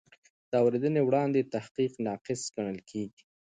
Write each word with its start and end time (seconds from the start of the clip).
د 0.49 0.51
اورېدنې 0.63 1.01
وړاندې 1.03 1.49
تحقیق 1.53 1.91
ناقص 2.07 2.41
ګڼل 2.55 2.79
کېږي. 2.89 3.23